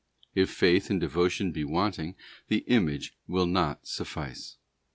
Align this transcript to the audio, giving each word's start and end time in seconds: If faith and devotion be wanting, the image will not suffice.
If 0.33 0.49
faith 0.49 0.89
and 0.89 0.99
devotion 0.99 1.51
be 1.51 1.63
wanting, 1.63 2.15
the 2.47 2.65
image 2.65 3.13
will 3.27 3.45
not 3.45 3.85
suffice. 3.87 4.57